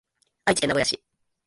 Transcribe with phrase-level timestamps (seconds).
[0.45, 0.99] 愛知県名古屋市